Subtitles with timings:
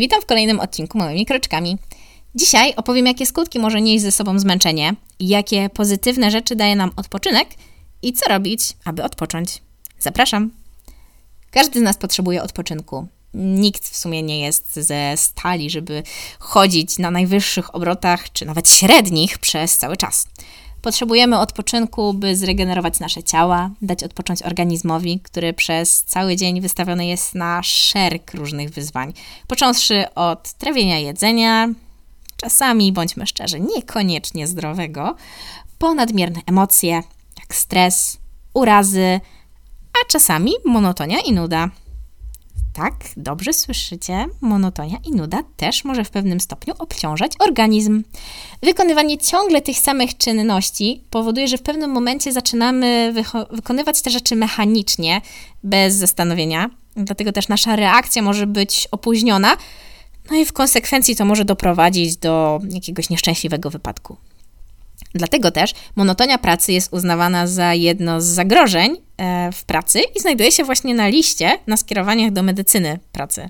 [0.00, 1.78] Witam w kolejnym odcinku Małymi Kroczkami.
[2.34, 7.48] Dzisiaj opowiem, jakie skutki może nieść ze sobą zmęczenie, jakie pozytywne rzeczy daje nam odpoczynek
[8.02, 9.62] i co robić, aby odpocząć.
[9.98, 10.50] Zapraszam!
[11.50, 13.06] Każdy z nas potrzebuje odpoczynku.
[13.34, 16.02] Nikt w sumie nie jest ze stali, żeby
[16.38, 20.26] chodzić na najwyższych obrotach, czy nawet średnich przez cały czas.
[20.82, 27.34] Potrzebujemy odpoczynku, by zregenerować nasze ciała, dać odpocząć organizmowi, który przez cały dzień wystawiony jest
[27.34, 29.12] na szereg różnych wyzwań.
[29.46, 31.68] Począwszy od trawienia jedzenia,
[32.36, 35.16] czasami, bądźmy szczerzy, niekoniecznie zdrowego,
[35.78, 37.02] po nadmierne emocje,
[37.40, 38.18] jak stres,
[38.54, 39.20] urazy,
[39.92, 41.68] a czasami monotonia i nuda.
[42.80, 48.02] Tak, dobrze słyszycie, monotonia i nuda też może w pewnym stopniu obciążać organizm.
[48.62, 53.12] Wykonywanie ciągle tych samych czynności powoduje, że w pewnym momencie zaczynamy
[53.50, 55.20] wykonywać te rzeczy mechanicznie,
[55.64, 59.56] bez zastanowienia, dlatego też nasza reakcja może być opóźniona,
[60.30, 64.16] no i w konsekwencji to może doprowadzić do jakiegoś nieszczęśliwego wypadku.
[65.14, 70.52] Dlatego też monotonia pracy jest uznawana za jedno z zagrożeń e, w pracy i znajduje
[70.52, 73.48] się właśnie na liście na skierowaniach do medycyny pracy.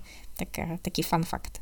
[0.82, 1.60] Taki fun fact.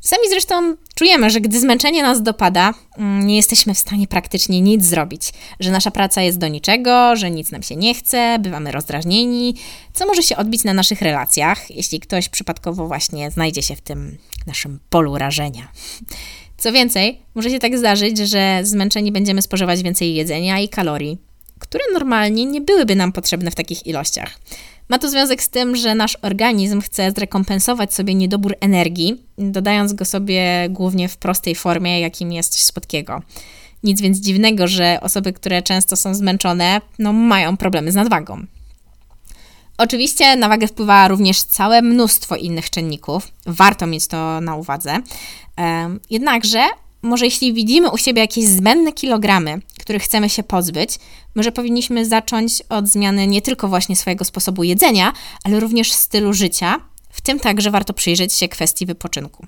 [0.00, 4.84] Sami zresztą czujemy, że gdy zmęczenie nas dopada, mm, nie jesteśmy w stanie praktycznie nic
[4.84, 9.54] zrobić, że nasza praca jest do niczego, że nic nam się nie chce, bywamy rozdrażnieni,
[9.94, 14.18] co może się odbić na naszych relacjach, jeśli ktoś przypadkowo właśnie znajdzie się w tym
[14.46, 15.68] naszym polu rażenia.
[16.60, 21.18] Co więcej, może się tak zdarzyć, że zmęczeni będziemy spożywać więcej jedzenia i kalorii,
[21.58, 24.38] które normalnie nie byłyby nam potrzebne w takich ilościach.
[24.88, 30.04] Ma to związek z tym, że nasz organizm chce zrekompensować sobie niedobór energii, dodając go
[30.04, 33.22] sobie głównie w prostej formie, jakim jest coś słodkiego.
[33.82, 38.46] Nic więc dziwnego, że osoby, które często są zmęczone, no, mają problemy z nadwagą.
[39.78, 43.28] Oczywiście na wagę wpływa również całe mnóstwo innych czynników.
[43.46, 44.98] Warto mieć to na uwadze.
[46.10, 46.62] Jednakże,
[47.02, 50.98] może jeśli widzimy u siebie jakieś zbędne kilogramy, których chcemy się pozbyć,
[51.34, 55.12] może powinniśmy zacząć od zmiany nie tylko właśnie swojego sposobu jedzenia,
[55.44, 56.80] ale również stylu życia.
[57.10, 59.46] W tym także warto przyjrzeć się kwestii wypoczynku.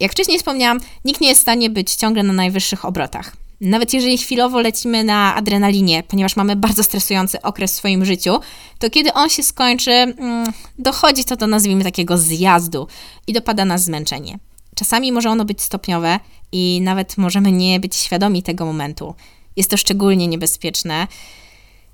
[0.00, 3.36] Jak wcześniej wspomniałam, nikt nie jest w stanie być ciągle na najwyższych obrotach.
[3.60, 8.40] Nawet jeżeli chwilowo lecimy na adrenalinie, ponieważ mamy bardzo stresujący okres w swoim życiu,
[8.78, 12.88] to kiedy on się skończy, mm, dochodzi to do nazwijmy takiego zjazdu
[13.26, 14.38] i dopada nas zmęczenie.
[14.74, 16.20] Czasami może ono być stopniowe
[16.52, 19.14] i nawet możemy nie być świadomi tego momentu.
[19.56, 21.06] Jest to szczególnie niebezpieczne,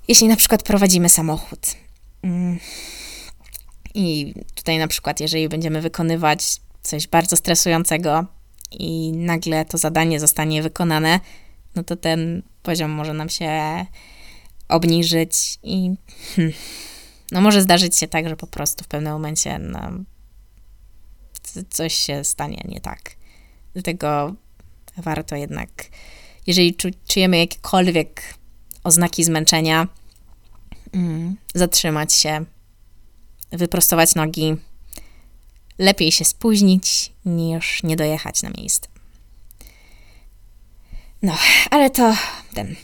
[0.07, 1.59] jeśli na przykład prowadzimy samochód.
[2.23, 2.59] Mm.
[3.93, 8.25] I tutaj na przykład, jeżeli będziemy wykonywać coś bardzo stresującego
[8.71, 11.19] i nagle to zadanie zostanie wykonane,
[11.75, 13.85] no to ten poziom może nam się
[14.67, 15.91] obniżyć i
[16.35, 16.53] hmm,
[17.31, 19.79] no może zdarzyć się tak, że po prostu w pewnym momencie no,
[21.69, 23.15] coś się stanie nie tak.
[23.73, 24.35] Dlatego
[24.97, 25.69] warto jednak,
[26.47, 26.75] jeżeli
[27.07, 28.21] czujemy jakiekolwiek
[28.83, 29.87] oznaki zmęczenia,
[30.93, 32.45] mm, zatrzymać się,
[33.51, 34.55] wyprostować nogi.
[35.79, 38.87] Lepiej się spóźnić niż nie dojechać na miejsce.
[41.21, 41.37] No,
[41.71, 42.15] ale to
[42.53, 42.75] ten.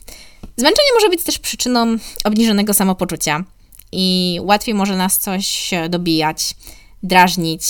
[0.58, 3.44] Zmęczenie może być też przyczyną obniżonego samopoczucia
[3.92, 6.56] i łatwiej może nas coś dobijać,
[7.04, 7.64] drażnić.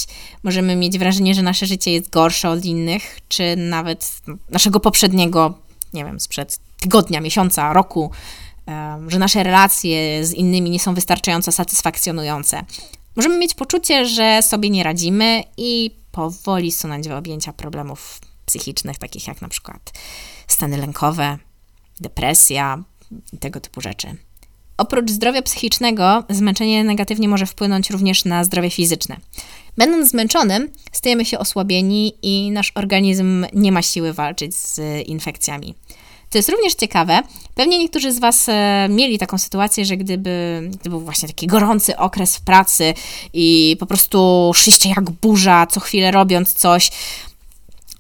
[0.44, 5.54] Możemy mieć wrażenie, że nasze życie jest gorsze od innych, czy nawet naszego poprzedniego,
[5.94, 8.12] nie wiem, sprzed tygodnia, miesiąca, roku,
[9.08, 12.64] że nasze relacje z innymi nie są wystarczająco satysfakcjonujące.
[13.16, 19.28] Możemy mieć poczucie, że sobie nie radzimy i powoli sunąć w objęcia problemów psychicznych, takich
[19.28, 19.94] jak na przykład
[20.48, 21.38] stany lękowe,
[22.00, 22.84] depresja
[23.34, 24.18] i tego typu rzeczy.
[24.78, 29.18] Oprócz zdrowia psychicznego, zmęczenie negatywnie może wpłynąć również na zdrowie fizyczne.
[29.78, 35.76] Będąc zmęczonym, stajemy się osłabieni i nasz organizm nie ma siły walczyć z infekcjami.
[36.30, 37.22] To jest również ciekawe.
[37.56, 41.98] Pewnie niektórzy z Was e, mieli taką sytuację, że gdyby, gdyby był właśnie taki gorący
[41.98, 42.94] okres w pracy
[43.34, 46.92] i po prostu szliście jak burza, co chwilę robiąc coś,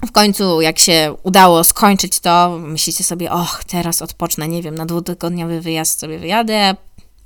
[0.05, 4.85] w końcu, jak się udało skończyć to, myślicie sobie, och, teraz odpocznę, nie wiem, na
[4.85, 6.75] dwutygodniowy wyjazd sobie wyjadę,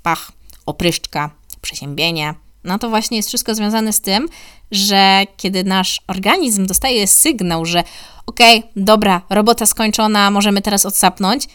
[0.04, 0.32] pach,
[0.66, 1.30] opryszczka,
[1.62, 2.34] przeziębienie.
[2.64, 4.30] No to właśnie jest wszystko związane z tym,
[4.72, 7.84] że kiedy nasz organizm dostaje sygnał, że
[8.26, 11.48] okej, okay, dobra, robota skończona, możemy teraz odsapnąć,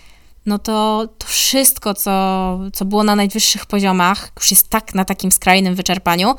[0.47, 5.33] no to to wszystko, co, co było na najwyższych poziomach, już jest tak na takim
[5.33, 6.35] skrajnym wyczerpaniu,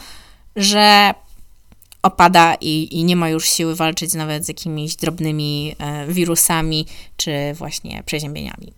[0.56, 1.14] że
[2.08, 6.86] opada i, i nie ma już siły walczyć nawet z jakimiś drobnymi e, wirusami
[7.18, 8.74] czy właśnie przeziębieniami.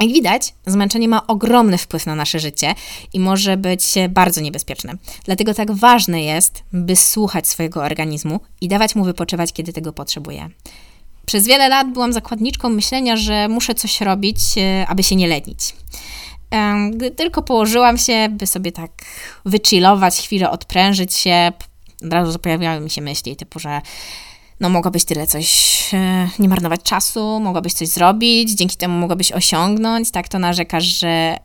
[0.00, 2.74] Jak widać, zmęczenie ma ogromny wpływ na nasze życie
[3.12, 4.94] i może być bardzo niebezpieczne.
[5.24, 10.48] Dlatego tak ważne jest, by słuchać swojego organizmu i dawać mu wypoczywać, kiedy tego potrzebuje.
[11.26, 15.74] Przez wiele lat byłam zakładniczką myślenia, że muszę coś robić, e, aby się nie lenić.
[16.90, 18.90] Gdy tylko położyłam się, by sobie tak
[19.44, 21.52] wychillować, chwilę odprężyć się,
[22.04, 23.80] od razu pojawiały mi się myśli typu, że
[24.60, 30.10] no mogłabyś tyle coś, e, nie marnować czasu, mogłabyś coś zrobić, dzięki temu mogłabyś osiągnąć,
[30.10, 31.36] tak to narzekasz, że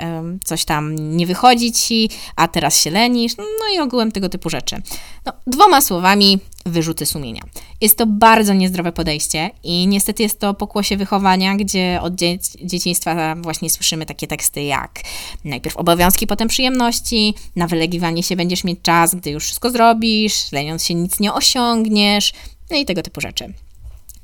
[0.44, 4.82] coś tam nie wychodzi ci, a teraz się lenisz, no i ogółem tego typu rzeczy.
[5.26, 7.42] No, dwoma słowami, wyrzuty sumienia.
[7.82, 13.36] Jest to bardzo niezdrowe podejście i niestety jest to pokłosie wychowania, gdzie od dzie dzieciństwa
[13.36, 15.02] właśnie słyszymy takie teksty jak
[15.46, 20.86] najpierw obowiązki, potem przyjemności, na wylegiwanie się będziesz mieć czas, gdy już wszystko zrobisz, leniąc
[20.86, 22.34] się nic nie osiągniesz,
[22.72, 23.54] no i tego typu rzeczy.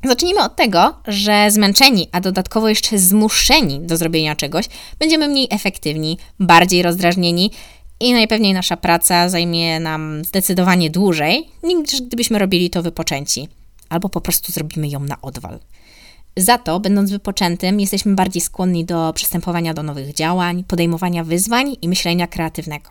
[0.03, 4.65] Zacznijmy od tego, że zmęczeni, a dodatkowo jeszcze zmuszeni do zrobienia czegoś,
[4.99, 7.51] będziemy mniej efektywni, bardziej rozdrażnieni
[7.99, 13.47] i najpewniej nasza praca zajmie nam zdecydowanie dłużej, niż gdybyśmy robili to wypoczęci,
[13.89, 15.59] albo po prostu zrobimy ją na odwal.
[16.37, 21.89] Za to, będąc wypoczętym, jesteśmy bardziej skłonni do przystępowania do nowych działań, podejmowania wyzwań i
[21.89, 22.89] myślenia kreatywnego.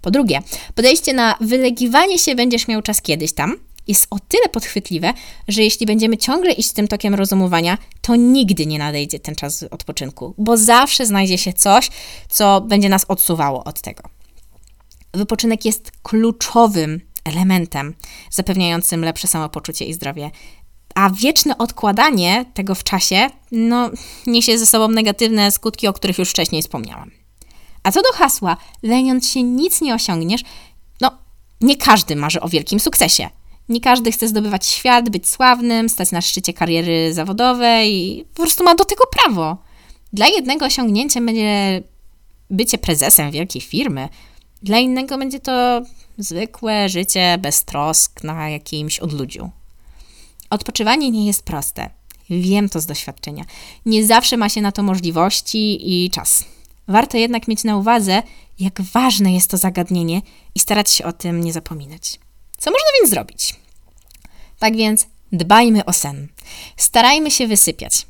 [0.00, 0.42] Po drugie,
[0.74, 3.56] podejście na wylegiwanie się będziesz miał czas kiedyś tam,
[3.88, 5.12] jest o tyle podchwytliwe,
[5.48, 10.34] że jeśli będziemy ciągle iść tym tokiem rozumowania, to nigdy nie nadejdzie ten czas odpoczynku,
[10.38, 11.90] bo zawsze znajdzie się coś,
[12.28, 14.15] co będzie nas odsuwało od tego.
[15.16, 17.94] Wypoczynek jest kluczowym elementem
[18.30, 20.30] zapewniającym lepsze samopoczucie i zdrowie.
[20.94, 23.90] A wieczne odkładanie tego w czasie no,
[24.26, 27.10] niesie ze sobą negatywne skutki, o których już wcześniej wspomniałam.
[27.82, 30.42] A co do hasła, leniąc się nic nie osiągniesz,
[31.00, 31.10] no
[31.60, 33.28] nie każdy marzy o wielkim sukcesie.
[33.68, 38.74] Nie każdy chce zdobywać świat, być sławnym, stać na szczycie kariery zawodowej, po prostu ma
[38.74, 39.56] do tego prawo.
[40.12, 41.82] Dla jednego osiągnięciem będzie
[42.50, 44.08] bycie prezesem wielkiej firmy,
[44.62, 45.82] dla innego będzie to
[46.18, 49.50] zwykłe życie bez trosk na jakimś odludziu.
[50.50, 51.90] Odpoczywanie nie jest proste.
[52.30, 53.44] Wiem to z doświadczenia.
[53.86, 56.44] Nie zawsze ma się na to możliwości i czas.
[56.88, 58.22] Warto jednak mieć na uwadze,
[58.58, 60.22] jak ważne jest to zagadnienie
[60.54, 62.20] i starać się o tym nie zapominać.
[62.58, 63.54] Co można więc zrobić?
[64.58, 66.28] Tak więc dbajmy o sen.
[66.76, 68.06] Starajmy się wysypiać.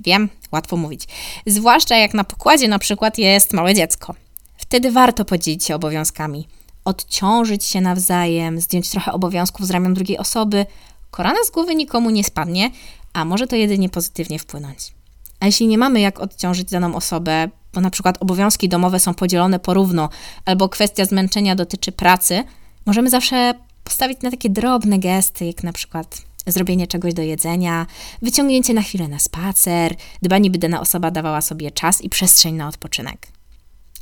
[0.00, 1.04] Wiem, łatwo mówić.
[1.46, 4.14] Zwłaszcza jak na pokładzie na przykład jest małe dziecko.
[4.58, 6.48] Wtedy warto podzielić się obowiązkami,
[6.84, 10.66] odciążyć się nawzajem, zdjąć trochę obowiązków z ramion drugiej osoby.
[11.10, 12.70] Korana z głowy nikomu nie spadnie,
[13.12, 14.94] a może to jedynie pozytywnie wpłynąć.
[15.40, 19.58] A jeśli nie mamy jak odciążyć daną osobę, bo na przykład obowiązki domowe są podzielone
[19.58, 20.08] porówno,
[20.44, 22.44] albo kwestia zmęczenia dotyczy pracy,
[22.86, 23.54] możemy zawsze
[23.84, 27.86] postawić na takie drobne gesty, jak na przykład zrobienie czegoś do jedzenia,
[28.22, 32.68] wyciągnięcie na chwilę na spacer, dbanie, by dana osoba dawała sobie czas i przestrzeń na
[32.68, 33.37] odpoczynek.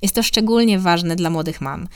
[0.03, 1.89] Jest to szczególnie ważne dla młodych mam.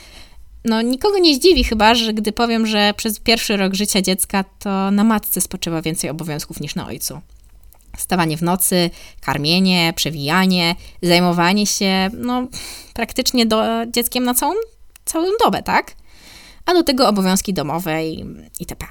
[0.64, 4.90] No, nikogo nie zdziwi chyba, że gdy powiem, że przez pierwszy rok życia dziecka to
[4.90, 7.20] na matce spoczywa więcej obowiązków niż na ojcu.
[7.98, 12.46] Stawanie w nocy, karmienie, przewijanie, zajmowanie się, no,
[12.94, 14.54] praktycznie do, dzieckiem na całą,
[15.04, 15.94] całą dobę, tak?
[16.66, 18.24] A do tego obowiązki domowe i
[18.60, 18.86] itp.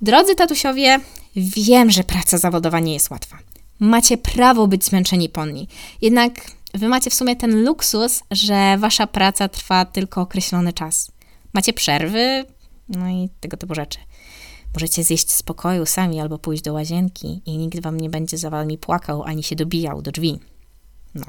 [0.00, 1.00] Drodzy tatusiowie,
[1.36, 3.38] wiem, że praca zawodowa nie jest łatwa.
[3.80, 5.68] Macie prawo być zmęczeni ponni.
[6.02, 6.32] Jednak
[6.76, 11.12] Wy macie w sumie ten luksus, że wasza praca trwa tylko określony czas.
[11.52, 12.44] Macie przerwy,
[12.88, 13.98] no i tego typu rzeczy.
[14.74, 18.50] Możecie zjeść z pokoju sami albo pójść do łazienki i nikt wam nie będzie za
[18.50, 20.38] wami płakał ani się dobijał do drzwi.
[21.14, 21.24] No.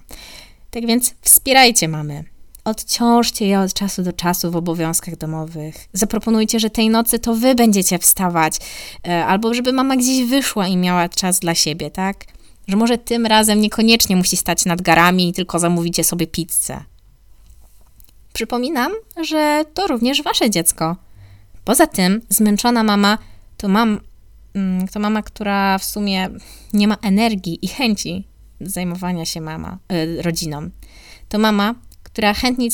[0.71, 2.23] Tak więc wspierajcie mamy.
[2.63, 5.75] Odciążcie je od czasu do czasu w obowiązkach domowych.
[5.93, 8.57] Zaproponujcie, że tej nocy to wy będziecie wstawać,
[9.07, 12.25] e, albo żeby mama gdzieś wyszła i miała czas dla siebie, tak?
[12.67, 16.83] Że może tym razem niekoniecznie musi stać nad garami, tylko zamówicie sobie pizzę.
[18.33, 18.91] Przypominam,
[19.23, 20.95] że to również wasze dziecko.
[21.65, 23.17] Poza tym, zmęczona mama
[23.57, 23.99] to, mam,
[24.53, 26.29] mm, to mama, która w sumie
[26.73, 28.27] nie ma energii i chęci
[28.61, 30.69] zajmowania się mama, y, rodziną.
[31.29, 32.69] To mama, która chętnie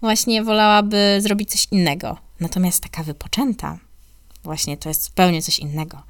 [0.00, 2.18] właśnie wolałaby zrobić coś innego.
[2.40, 3.78] Natomiast taka wypoczęta,
[4.44, 6.02] właśnie to jest zupełnie coś innego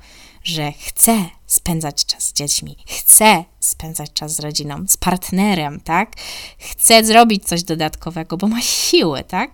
[0.45, 6.13] że chce spędzać czas z dziećmi, chce spędzać czas z rodziną, z partnerem, tak?
[6.59, 9.51] Chce zrobić coś dodatkowego, bo ma siły, tak?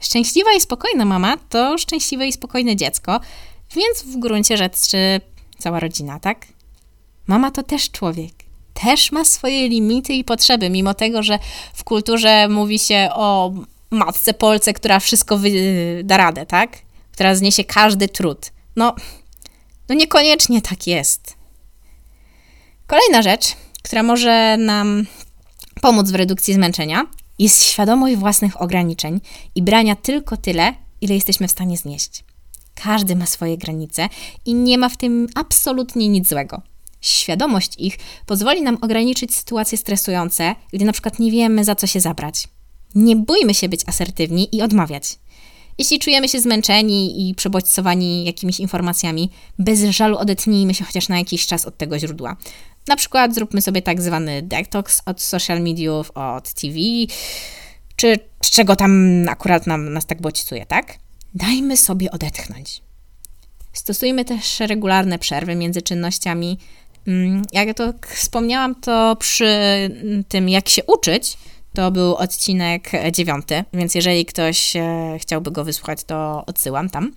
[0.00, 3.20] Szczęśliwa i spokojna mama to szczęśliwe i spokojne dziecko,
[3.76, 5.20] więc w gruncie rzeczy
[5.58, 6.46] cała rodzina, tak?
[7.26, 8.32] Mama to też człowiek.
[8.74, 11.38] Też ma swoje limity i potrzeby, mimo tego, że
[11.74, 13.52] w kulturze mówi się o
[13.90, 16.78] matce Polce, która wszystko wy- da radę, tak?
[17.12, 18.52] Która zniesie każdy trud.
[18.76, 18.94] No,
[19.88, 21.36] no niekoniecznie tak jest.
[22.86, 23.44] Kolejna rzecz,
[23.82, 25.06] która może nam
[25.80, 27.06] pomóc w redukcji zmęczenia,
[27.38, 29.20] jest świadomość własnych ograniczeń
[29.54, 32.24] i brania tylko tyle, ile jesteśmy w stanie znieść.
[32.74, 34.08] Każdy ma swoje granice
[34.44, 36.62] i nie ma w tym absolutnie nic złego.
[37.00, 42.00] Świadomość ich pozwoli nam ograniczyć sytuacje stresujące, gdy na przykład nie wiemy, za co się
[42.00, 42.48] zabrać.
[42.94, 45.18] Nie bójmy się być asertywni i odmawiać.
[45.78, 51.46] Jeśli czujemy się zmęczeni i przebodźcowani jakimiś informacjami, bez żalu odetnijmy się chociaż na jakiś
[51.46, 52.36] czas od tego źródła.
[52.88, 56.78] Na przykład zróbmy sobie tak zwany detox od social mediów, od TV,
[57.96, 60.94] czy czego tam akurat nam, nas tak bodźcuje, tak?
[61.34, 62.82] Dajmy sobie odetchnąć.
[63.72, 66.58] Stosujmy też regularne przerwy między czynnościami.
[67.06, 69.50] Mm, jak to wspomniałam, to przy
[70.28, 71.38] tym, jak się uczyć,
[71.74, 77.12] to był odcinek dziewiąty, więc jeżeli ktoś e, chciałby go wysłuchać, to odsyłam tam.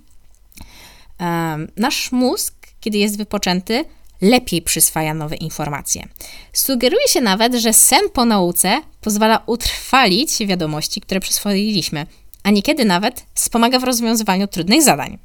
[1.77, 3.85] Nasz mózg, kiedy jest wypoczęty,
[4.21, 6.07] lepiej przyswaja nowe informacje.
[6.53, 12.05] Sugeruje się nawet, że sen po nauce pozwala utrwalić wiadomości, które przyswoiliśmy,
[12.43, 15.17] a niekiedy nawet wspomaga w rozwiązywaniu trudnych zadań.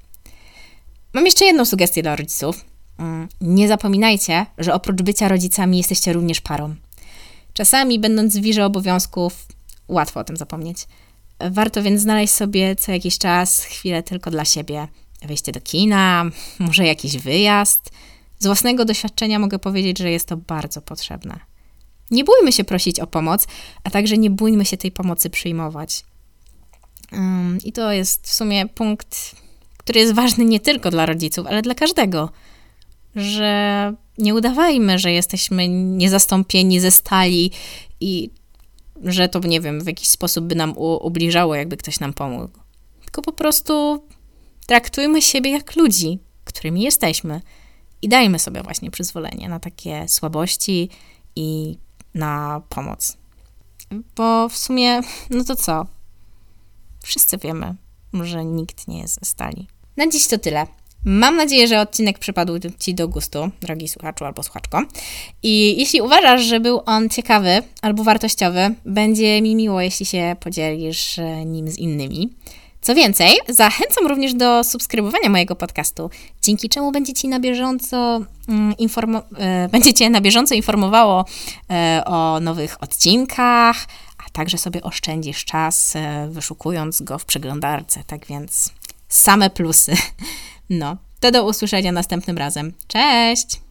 [1.13, 2.65] Mam jeszcze jedną sugestię dla rodziców.
[2.99, 6.75] Mm, nie zapominajcie, że oprócz bycia rodzicami jesteście również parą.
[7.57, 9.47] Czasami, będąc w wirze obowiązków,
[9.89, 10.79] łatwo o tym zapomnieć.
[11.51, 14.89] Warto więc znaleźć sobie co jakiś czas chwilę tylko dla siebie.
[15.27, 16.25] Wejście do kina,
[16.59, 17.91] może jakiś wyjazd.
[18.39, 21.41] Z własnego doświadczenia mogę powiedzieć, że jest to bardzo potrzebne.
[22.11, 23.47] Nie bójmy się prosić o pomoc,
[23.85, 26.05] a także nie bójmy się tej pomocy przyjmować.
[27.13, 29.37] Um, I to jest w sumie punkt,
[29.77, 32.31] który jest ważny nie tylko dla rodziców, ale dla każdego.
[33.17, 37.51] Że nie udawajmy, że jesteśmy niezastąpieni ze stali
[38.01, 38.31] i
[39.05, 42.59] że to, nie wiem, w jakiś sposób by nam ubliżało, jakby ktoś nam pomógł.
[43.05, 44.05] Tylko po prostu
[44.67, 47.41] traktujmy siebie jak ludzi, którymi jesteśmy
[48.03, 50.89] i dajmy sobie właśnie przyzwolenie na takie słabości
[51.37, 51.79] i
[52.15, 53.17] na pomoc.
[54.17, 55.87] Bo w sumie, no to co?
[57.05, 57.75] Wszyscy wiemy,
[58.13, 59.67] że nikt nie jest ze stali.
[59.97, 60.67] Na dziś to tyle.
[61.09, 64.83] Mam nadzieję, że odcinek przypadł Ci do gustu, drogi słuchaczu albo słuchaczko.
[65.43, 71.19] I jeśli uważasz, że był on ciekawy albo wartościowy, będzie mi miło, jeśli się podzielisz
[71.19, 72.31] e, nim z innymi.
[72.81, 76.11] Co więcej, zachęcam również do subskrybowania mojego podcastu,
[76.43, 81.25] dzięki czemu będzie Ci na bieżąco mm, informo- e, będzie Cię na bieżąco informowało
[81.71, 83.87] e, o nowych odcinkach,
[84.27, 85.95] a także sobie oszczędzisz czas,
[86.29, 88.03] wyszukując go w przeglądarce.
[88.07, 88.71] Tak więc
[89.09, 89.93] same plusy.
[90.71, 92.73] No, to do usłyszenia następnym razem.
[92.87, 93.66] Cześć!